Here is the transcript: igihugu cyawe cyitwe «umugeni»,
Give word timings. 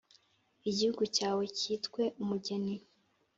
igihugu 0.69 1.03
cyawe 1.15 1.43
cyitwe 1.57 2.03
«umugeni», 2.21 2.75